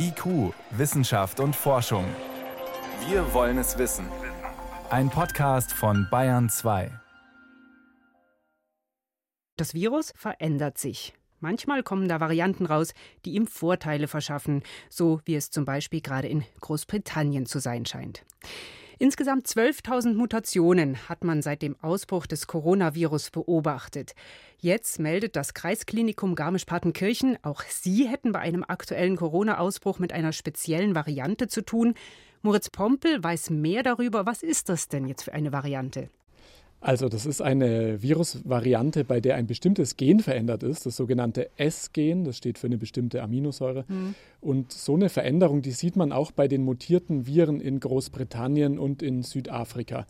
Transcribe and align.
IQ, 0.00 0.54
Wissenschaft 0.70 1.40
und 1.40 1.56
Forschung. 1.56 2.04
Wir 3.08 3.34
wollen 3.34 3.58
es 3.58 3.78
wissen. 3.78 4.06
Ein 4.90 5.10
Podcast 5.10 5.72
von 5.72 6.06
Bayern 6.08 6.48
2. 6.48 6.92
Das 9.56 9.74
Virus 9.74 10.12
verändert 10.14 10.78
sich. 10.78 11.14
Manchmal 11.40 11.82
kommen 11.82 12.08
da 12.08 12.20
Varianten 12.20 12.66
raus, 12.66 12.94
die 13.24 13.32
ihm 13.32 13.48
Vorteile 13.48 14.06
verschaffen, 14.06 14.62
so 14.88 15.20
wie 15.24 15.34
es 15.34 15.50
zum 15.50 15.64
Beispiel 15.64 16.00
gerade 16.00 16.28
in 16.28 16.44
Großbritannien 16.60 17.46
zu 17.46 17.58
sein 17.58 17.84
scheint. 17.84 18.24
Insgesamt 19.00 19.46
12.000 19.46 20.14
Mutationen 20.14 21.08
hat 21.08 21.22
man 21.22 21.40
seit 21.40 21.62
dem 21.62 21.76
Ausbruch 21.82 22.26
des 22.26 22.48
Coronavirus 22.48 23.30
beobachtet. 23.30 24.12
Jetzt 24.58 24.98
meldet 24.98 25.36
das 25.36 25.54
Kreisklinikum 25.54 26.34
Garmisch-Partenkirchen, 26.34 27.38
auch 27.42 27.62
sie 27.62 28.08
hätten 28.08 28.32
bei 28.32 28.40
einem 28.40 28.64
aktuellen 28.66 29.14
Corona-Ausbruch 29.14 30.00
mit 30.00 30.12
einer 30.12 30.32
speziellen 30.32 30.96
Variante 30.96 31.46
zu 31.46 31.64
tun. 31.64 31.94
Moritz 32.42 32.70
Pompel 32.70 33.22
weiß 33.22 33.50
mehr 33.50 33.84
darüber. 33.84 34.26
Was 34.26 34.42
ist 34.42 34.68
das 34.68 34.88
denn 34.88 35.06
jetzt 35.06 35.22
für 35.22 35.32
eine 35.32 35.52
Variante? 35.52 36.10
Also 36.80 37.08
das 37.08 37.26
ist 37.26 37.42
eine 37.42 38.02
Virusvariante, 38.02 39.04
bei 39.04 39.20
der 39.20 39.34
ein 39.34 39.48
bestimmtes 39.48 39.96
Gen 39.96 40.20
verändert 40.20 40.62
ist, 40.62 40.86
das 40.86 40.96
sogenannte 40.96 41.50
S-Gen, 41.56 42.24
das 42.24 42.36
steht 42.36 42.56
für 42.56 42.68
eine 42.68 42.78
bestimmte 42.78 43.20
Aminosäure. 43.20 43.84
Mhm. 43.88 44.14
Und 44.40 44.72
so 44.72 44.94
eine 44.94 45.08
Veränderung, 45.08 45.60
die 45.60 45.72
sieht 45.72 45.96
man 45.96 46.12
auch 46.12 46.30
bei 46.30 46.46
den 46.46 46.62
mutierten 46.62 47.26
Viren 47.26 47.60
in 47.60 47.80
Großbritannien 47.80 48.78
und 48.78 49.02
in 49.02 49.24
Südafrika. 49.24 50.06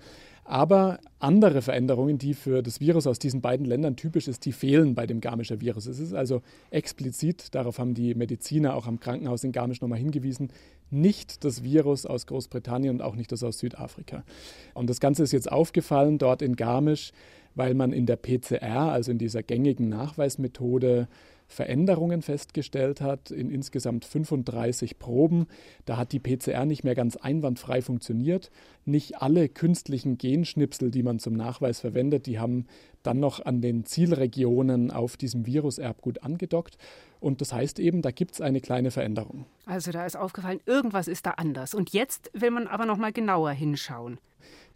Aber 0.49 0.99
andere 1.19 1.61
Veränderungen, 1.61 2.17
die 2.17 2.33
für 2.33 2.63
das 2.63 2.81
Virus 2.81 3.07
aus 3.07 3.19
diesen 3.19 3.43
beiden 3.43 3.67
Ländern 3.67 3.97
typisch 3.97 4.29
ist, 4.29 4.47
die 4.47 4.53
fehlen 4.53 4.95
bei 4.95 5.07
dem 5.07 5.21
Garmischer 5.21 5.61
Virus. 5.61 5.85
Es 5.85 5.99
ist 5.99 6.15
also 6.15 6.41
explizit, 6.71 7.55
darauf 7.55 7.79
haben 7.79 7.93
die 7.93 8.15
Mediziner 8.15 8.75
auch 8.75 8.87
am 8.87 8.99
Krankenhaus 8.99 9.45
in 9.45 9.53
Garmisch 9.53 9.83
nochmal 9.83 9.99
hingewiesen, 9.99 10.49
nicht 10.91 11.45
das 11.45 11.65
Virus 11.65 12.07
aus 12.07 12.27
Großbritannien 12.27 12.95
und 12.95 13.03
auch 13.03 13.15
nicht 13.15 13.31
das 13.31 13.43
aus 13.43 13.59
Südafrika. 13.59 14.25
Und 14.73 14.89
das 14.89 15.01
Ganze 15.01 15.23
ist 15.23 15.33
jetzt 15.33 15.53
aufgefallen 15.53 16.17
dort 16.17 16.41
in 16.41 16.57
Garmisch, 16.57 17.13
weil 17.59 17.75
man 17.75 17.93
in 17.93 18.07
der 18.07 18.17
PCR, 18.17 18.93
also 18.93 19.11
in 19.11 19.19
dieser 19.19 19.43
gängigen 19.43 19.89
Nachweismethode, 19.89 21.09
Veränderungen 21.51 22.21
festgestellt 22.21 23.01
hat 23.01 23.31
in 23.31 23.51
insgesamt 23.51 24.05
35 24.05 24.99
Proben. 24.99 25.47
Da 25.87 25.97
hat 25.97 26.13
die 26.13 26.21
PCR 26.21 26.67
nicht 26.67 26.85
mehr 26.85 26.95
ganz 26.95 27.17
einwandfrei 27.17 27.81
funktioniert. 27.81 28.51
Nicht 28.85 29.23
alle 29.23 29.49
künstlichen 29.49 30.19
Genschnipsel, 30.19 30.91
die 30.91 31.03
man 31.03 31.19
zum 31.19 31.33
Nachweis 31.33 31.81
verwendet, 31.81 32.27
die 32.27 32.39
haben 32.39 32.67
dann 33.03 33.19
noch 33.19 33.45
an 33.45 33.63
den 33.63 33.87
Zielregionen 33.87 34.91
auf 34.91 35.17
diesem 35.17 35.47
Viruserbgut 35.47 36.23
angedockt. 36.23 36.77
Und 37.19 37.41
das 37.41 37.55
heißt 37.55 37.79
eben, 37.79 38.03
da 38.03 38.11
gibt 38.11 38.35
es 38.35 38.41
eine 38.43 38.61
kleine 38.61 38.91
Veränderung. 38.91 39.47
Also 39.65 39.91
da 39.91 40.05
ist 40.05 40.17
aufgefallen, 40.17 40.61
irgendwas 40.67 41.09
ist 41.09 41.25
da 41.25 41.31
anders. 41.31 41.73
Und 41.75 41.95
jetzt 41.95 42.31
will 42.35 42.51
man 42.51 42.67
aber 42.67 42.85
noch 42.85 42.99
mal 42.99 43.13
genauer 43.13 43.53
hinschauen. 43.53 44.19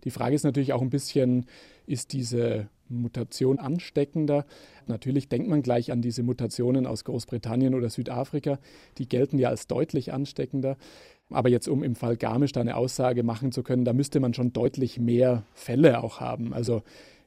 Die 0.05 0.11
Frage 0.11 0.35
ist 0.35 0.45
natürlich 0.45 0.73
auch 0.73 0.83
ein 0.83 0.91
bisschen, 0.91 1.47
ist 1.87 2.13
diese 2.13 2.69
Mutation 2.89 3.59
ansteckender. 3.59 4.45
Natürlich 4.87 5.29
denkt 5.29 5.49
man 5.49 5.63
gleich 5.63 5.91
an 5.93 6.03
diese 6.03 6.23
Mutationen 6.23 6.87
aus 6.87 7.05
Großbritannien 7.05 7.75
oder 7.75 7.89
Südafrika. 7.89 8.59
Die 8.99 9.09
gelten 9.09 9.39
ja 9.39 9.49
als 9.49 9.67
deutlich 9.67 10.13
ansteckender. 10.13 10.77
Aber 11.31 11.49
jetzt, 11.49 11.69
um 11.69 11.83
im 11.83 11.95
Fall 11.95 12.17
Garmisch 12.17 12.53
da 12.53 12.61
eine 12.61 12.77
Aussage 12.77 13.23
machen 13.23 13.53
zu 13.53 13.63
können, 13.63 13.85
da 13.85 13.93
müsste 13.93 14.21
man 14.21 14.35
schon 14.35 14.53
deutlich 14.53 14.99
mehr 14.99 15.45
Fälle 15.55 16.03
auch 16.03 16.21
haben. 16.21 16.53
Also 16.53 16.83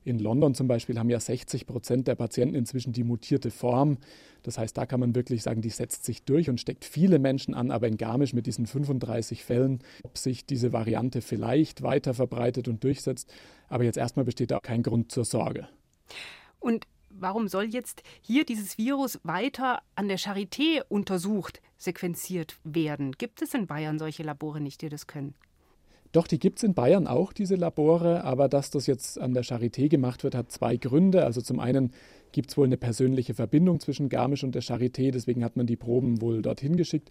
in 0.05 0.19
London 0.19 0.53
zum 0.53 0.67
Beispiel 0.67 0.99
haben 0.99 1.09
ja 1.09 1.19
60 1.19 1.65
Prozent 1.65 2.07
der 2.07 2.15
Patienten 2.15 2.55
inzwischen 2.55 2.93
die 2.93 3.03
mutierte 3.03 3.49
Form. 3.49 3.97
Das 4.43 4.57
heißt, 4.57 4.77
da 4.77 4.85
kann 4.85 4.99
man 4.99 5.15
wirklich 5.15 5.41
sagen, 5.41 5.61
die 5.61 5.71
setzt 5.71 6.05
sich 6.05 6.23
durch 6.23 6.49
und 6.49 6.61
steckt 6.61 6.85
viele 6.85 7.17
Menschen 7.17 7.55
an. 7.55 7.71
Aber 7.71 7.87
in 7.87 7.97
Garmisch 7.97 8.33
mit 8.33 8.45
diesen 8.45 8.67
35 8.67 9.43
Fällen, 9.43 9.79
ob 10.03 10.17
sich 10.17 10.45
diese 10.45 10.71
Variante 10.71 11.21
vielleicht 11.21 11.81
weiter 11.81 12.13
verbreitet 12.13 12.67
und 12.67 12.83
durchsetzt. 12.83 13.33
Aber 13.67 13.83
jetzt 13.83 13.97
erstmal 13.97 14.25
besteht 14.25 14.51
da 14.51 14.59
kein 14.59 14.83
Grund 14.83 15.11
zur 15.11 15.25
Sorge. 15.25 15.67
Und 16.59 16.85
warum 17.09 17.47
soll 17.47 17.65
jetzt 17.65 18.03
hier 18.21 18.45
dieses 18.45 18.77
Virus 18.77 19.19
weiter 19.23 19.81
an 19.95 20.07
der 20.07 20.19
Charité 20.19 20.83
untersucht, 20.87 21.61
sequenziert 21.77 22.57
werden? 22.63 23.13
Gibt 23.13 23.41
es 23.41 23.55
in 23.55 23.65
Bayern 23.65 23.97
solche 23.97 24.21
Labore 24.21 24.61
nicht, 24.61 24.83
die 24.83 24.89
das 24.89 25.07
können? 25.07 25.33
Doch, 26.15 26.27
die 26.27 26.39
gibt 26.39 26.59
es 26.59 26.63
in 26.63 26.73
Bayern 26.73 27.07
auch, 27.07 27.33
diese 27.33 27.55
Labore, 27.55 28.23
aber 28.23 28.47
dass 28.47 28.69
das 28.69 28.87
jetzt 28.87 29.19
an 29.19 29.33
der 29.33 29.43
Charité 29.43 29.89
gemacht 29.89 30.23
wird, 30.23 30.33
hat 30.33 30.49
zwei 30.49 30.77
Gründe. 30.77 31.25
Also 31.25 31.41
zum 31.41 31.59
einen 31.59 31.91
gibt 32.31 32.51
es 32.51 32.57
wohl 32.57 32.67
eine 32.67 32.77
persönliche 32.77 33.33
Verbindung 33.33 33.81
zwischen 33.81 34.07
Garmisch 34.07 34.45
und 34.45 34.55
der 34.55 34.63
Charité, 34.63 35.11
deswegen 35.11 35.43
hat 35.43 35.57
man 35.57 35.67
die 35.67 35.75
Proben 35.75 36.21
wohl 36.21 36.41
dorthin 36.41 36.77
geschickt. 36.77 37.09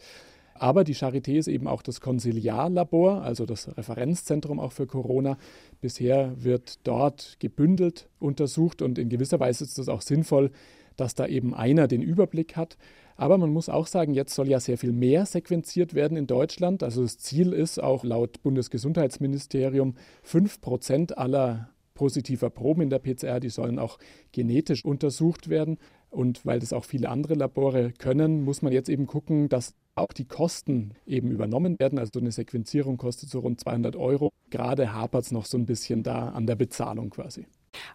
Aber 0.54 0.84
die 0.84 0.94
Charité 0.94 1.36
ist 1.36 1.48
eben 1.48 1.66
auch 1.66 1.82
das 1.82 2.00
Konsiliarlabor, 2.00 3.20
also 3.20 3.44
das 3.44 3.76
Referenzzentrum 3.76 4.58
auch 4.58 4.72
für 4.72 4.86
Corona. 4.86 5.36
Bisher 5.82 6.32
wird 6.42 6.78
dort 6.84 7.36
gebündelt 7.40 8.08
untersucht 8.20 8.80
und 8.80 8.98
in 8.98 9.10
gewisser 9.10 9.38
Weise 9.38 9.64
ist 9.64 9.78
es 9.78 9.90
auch 9.90 10.00
sinnvoll, 10.00 10.50
dass 10.96 11.14
da 11.14 11.26
eben 11.26 11.54
einer 11.54 11.88
den 11.88 12.02
Überblick 12.02 12.56
hat. 12.56 12.76
Aber 13.16 13.38
man 13.38 13.50
muss 13.50 13.68
auch 13.68 13.86
sagen, 13.86 14.14
jetzt 14.14 14.34
soll 14.34 14.48
ja 14.48 14.58
sehr 14.60 14.78
viel 14.78 14.92
mehr 14.92 15.26
sequenziert 15.26 15.94
werden 15.94 16.16
in 16.16 16.26
Deutschland. 16.26 16.82
Also 16.82 17.02
das 17.02 17.18
Ziel 17.18 17.52
ist 17.52 17.82
auch 17.82 18.04
laut 18.04 18.42
Bundesgesundheitsministerium, 18.42 19.94
fünf 20.22 20.60
Prozent 20.60 21.16
aller 21.16 21.68
positiver 21.94 22.50
Proben 22.50 22.82
in 22.82 22.90
der 22.90 22.98
PCR, 22.98 23.38
die 23.38 23.50
sollen 23.50 23.78
auch 23.78 23.98
genetisch 24.32 24.84
untersucht 24.84 25.48
werden. 25.48 25.78
Und 26.10 26.44
weil 26.44 26.60
das 26.60 26.72
auch 26.72 26.84
viele 26.84 27.08
andere 27.08 27.34
Labore 27.34 27.92
können, 27.92 28.42
muss 28.42 28.62
man 28.62 28.72
jetzt 28.72 28.88
eben 28.88 29.06
gucken, 29.06 29.48
dass 29.48 29.74
auch 29.94 30.12
die 30.12 30.26
Kosten 30.26 30.92
eben 31.06 31.30
übernommen 31.30 31.78
werden. 31.78 31.98
Also 31.98 32.18
eine 32.18 32.32
Sequenzierung 32.32 32.96
kostet 32.96 33.30
so 33.30 33.40
rund 33.40 33.60
200 33.60 33.96
Euro. 33.96 34.30
Gerade 34.50 34.92
hapert 34.92 35.24
es 35.24 35.32
noch 35.32 35.46
so 35.46 35.56
ein 35.56 35.66
bisschen 35.66 36.02
da 36.02 36.28
an 36.30 36.46
der 36.46 36.56
Bezahlung 36.56 37.10
quasi. 37.10 37.46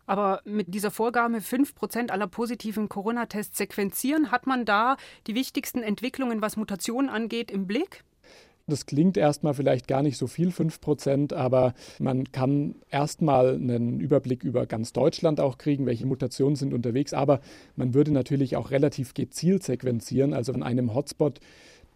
Aber 0.06 0.42
mit 0.46 0.74
dieser 0.74 0.92
Vorgabe, 0.92 1.38
5% 1.38 2.10
aller 2.10 2.28
positiven 2.28 2.90
Corona-Tests 2.90 3.58
sequenzieren, 3.58 4.32
hat 4.32 4.48
man 4.48 4.66
da 4.66 4.98
die 5.28 5.36
wichtigsten 5.36 5.84
Entwicklungen, 5.84 6.42
was 6.42 6.58
Mutationen 6.58 7.10
angeht, 7.10 7.52
im 7.52 7.68
Blick? 7.68 8.04
Das 8.70 8.86
klingt 8.86 9.18
erstmal 9.18 9.56
vielleicht 9.56 9.88
gar 9.88 10.04
nicht 10.04 10.18
so 10.18 10.28
viel, 10.28 10.50
5%, 10.50 11.34
aber 11.34 11.74
man 11.98 12.32
kann 12.32 12.76
erstmal 12.92 13.56
einen 13.56 14.00
Überblick 14.00 14.44
über 14.44 14.68
ganz 14.68 14.94
Deutschland 14.94 15.40
auch 15.40 15.58
kriegen, 15.58 15.88
welche 15.88 16.06
Mutationen 16.06 16.56
sind 16.56 16.74
unterwegs. 16.74 17.14
Aber 17.14 17.42
man 17.76 17.96
würde 17.96 18.12
natürlich 18.12 18.56
auch 18.56 18.70
relativ 18.70 19.16
gezielt 19.16 19.64
sequenzieren, 19.64 20.34
also 20.34 20.54
an 20.54 20.62
einem 20.62 20.94
Hotspot 20.94 21.40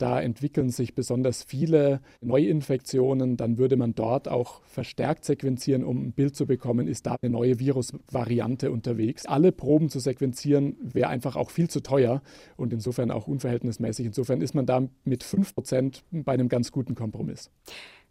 da 0.04 0.20
entwickeln 0.20 0.70
sich 0.70 0.96
besonders 0.96 1.44
viele 1.44 2.02
Neuinfektionen. 2.20 3.38
Dann 3.38 3.58
würde 3.58 3.78
man 3.78 3.96
dort 3.96 4.28
auch 4.28 4.62
verstärkt 4.66 5.24
sequenzieren, 5.24 5.86
um 5.86 6.08
ein 6.08 6.12
Bild 6.12 6.36
zu 6.36 6.46
bekommen, 6.46 6.90
ist 6.90 7.06
da 7.06 7.16
eine 7.22 7.32
neue 7.32 7.58
Virusvariante 7.58 8.70
unterwegs. 8.70 9.26
Alle 9.26 9.54
Proben 9.54 9.88
zu 9.88 10.00
sequenzieren 10.00 10.76
wäre 10.82 11.08
einfach 11.08 11.38
auch 11.38 11.52
viel 11.52 11.70
zu 11.70 11.80
teuer 11.80 12.22
und 12.58 12.74
insofern 12.74 13.12
auch 13.12 13.28
unverhältnismäßig. 13.28 14.08
Insofern 14.08 14.42
ist 14.42 14.54
man 14.54 14.66
da 14.66 14.86
mit 15.06 15.24
5% 15.24 16.02
bei 16.12 16.34
einem 16.34 16.50
ganz 16.50 16.74
guten 16.74 16.96
Kompromiss. 16.96 17.50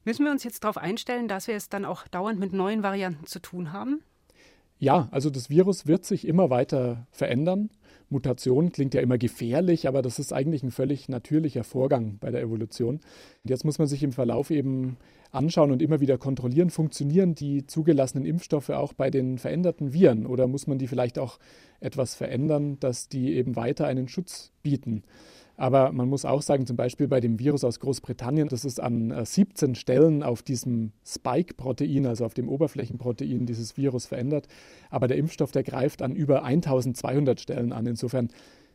Müssen 0.06 0.24
wir 0.24 0.32
uns 0.32 0.44
jetzt 0.44 0.64
darauf 0.64 0.78
einstellen, 0.78 1.28
dass 1.28 1.46
wir 1.46 1.56
es 1.56 1.68
dann 1.68 1.84
auch 1.84 2.08
dauernd 2.08 2.40
mit 2.40 2.54
neuen 2.54 2.82
Varianten 2.82 3.26
zu 3.26 3.38
tun 3.38 3.70
haben? 3.74 4.00
Ja, 4.82 5.06
also 5.12 5.30
das 5.30 5.48
Virus 5.48 5.86
wird 5.86 6.04
sich 6.04 6.26
immer 6.26 6.50
weiter 6.50 7.06
verändern. 7.12 7.70
Mutation 8.10 8.72
klingt 8.72 8.94
ja 8.94 9.00
immer 9.00 9.16
gefährlich, 9.16 9.86
aber 9.86 10.02
das 10.02 10.18
ist 10.18 10.32
eigentlich 10.32 10.64
ein 10.64 10.72
völlig 10.72 11.08
natürlicher 11.08 11.62
Vorgang 11.62 12.18
bei 12.18 12.32
der 12.32 12.40
Evolution. 12.40 12.96
Und 12.96 13.48
jetzt 13.48 13.64
muss 13.64 13.78
man 13.78 13.86
sich 13.86 14.02
im 14.02 14.10
Verlauf 14.10 14.50
eben 14.50 14.96
anschauen 15.30 15.70
und 15.70 15.82
immer 15.82 16.00
wieder 16.00 16.18
kontrollieren, 16.18 16.70
funktionieren 16.70 17.36
die 17.36 17.64
zugelassenen 17.64 18.26
Impfstoffe 18.26 18.70
auch 18.70 18.92
bei 18.92 19.08
den 19.08 19.38
veränderten 19.38 19.92
Viren 19.92 20.26
oder 20.26 20.48
muss 20.48 20.66
man 20.66 20.78
die 20.78 20.88
vielleicht 20.88 21.16
auch 21.16 21.38
etwas 21.78 22.16
verändern, 22.16 22.80
dass 22.80 23.08
die 23.08 23.34
eben 23.34 23.54
weiter 23.54 23.86
einen 23.86 24.08
Schutz 24.08 24.50
bieten. 24.64 25.04
Aber 25.62 25.92
man 25.92 26.08
muss 26.08 26.24
auch 26.24 26.42
sagen, 26.42 26.66
zum 26.66 26.76
Beispiel 26.76 27.06
bei 27.06 27.20
dem 27.20 27.38
Virus 27.38 27.62
aus 27.62 27.78
Großbritannien, 27.78 28.48
das 28.48 28.64
ist 28.64 28.80
an 28.80 29.14
17 29.24 29.70
äh, 29.70 29.74
Stellen 29.76 30.24
auf 30.24 30.42
diesem 30.42 30.90
Spike-Protein, 31.06 32.04
also 32.04 32.24
auf 32.24 32.34
dem 32.34 32.48
Oberflächenprotein 32.48 33.46
dieses 33.46 33.76
Virus 33.76 34.06
verändert. 34.06 34.48
Aber 34.90 35.06
der 35.06 35.18
Impfstoff, 35.18 35.52
der 35.52 35.62
greift 35.62 36.02
an 36.02 36.16
über 36.16 36.42
1200 36.42 37.40
Stellen 37.40 37.72
an. 37.72 37.86
Insofern 37.86 38.30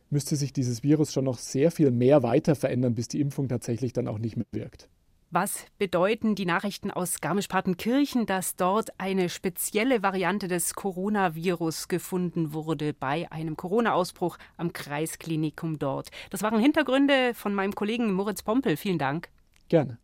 müsste 0.10 0.38
sich 0.38 0.54
dieses 0.54 0.82
Virus 0.82 1.12
schon 1.12 1.26
noch 1.26 1.40
sehr 1.40 1.72
viel 1.72 1.92
mehr 1.92 2.24
weiter 2.24 2.56
verändern, 2.56 2.96
bis 2.96 3.10
die 3.10 3.20
Impfung 3.20 3.50
tatsächlich 3.50 3.92
dann 3.92 4.08
auch 4.08 4.18
nicht 4.18 4.38
mehr 4.38 4.46
wirkt. 4.54 4.88
Was 5.30 5.66
bedeuten 5.78 6.36
die 6.36 6.46
Nachrichten 6.46 6.90
aus 6.90 7.20
Garmisch-Partenkirchen, 7.20 8.26
dass 8.26 8.56
dort 8.56 8.98
eine 8.98 9.28
spezielle 9.28 10.02
Variante 10.02 10.48
des 10.48 10.74
Coronavirus 10.74 11.90
gefunden 11.90 12.54
wurde 12.54 12.94
bei 12.94 13.30
einem 13.30 13.58
Corona-Ausbruch 13.58 14.38
am 14.56 14.72
Kreisklinikum 14.72 15.80
dort? 15.80 16.12
Das 16.30 16.44
waren 16.44 16.62
Hintergründe 16.62 17.34
von 17.34 17.54
meinem 17.54 17.76
Kollegen 17.76 18.14
Moritz 18.14 18.42
Pompel. 18.42 18.78
Vielen 18.78 19.00
Dank. 19.00 19.28
Gerne. 19.68 19.98